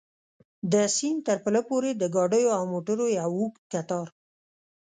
د 0.71 0.73
سیند 0.95 1.19
تر 1.27 1.37
پله 1.43 1.61
پورې 1.69 1.91
د 1.95 2.03
ګاډیو 2.15 2.49
او 2.57 2.63
موټرو 2.73 3.05
یو 3.19 3.29
اوږد 3.37 3.61
کتار. 3.71 4.07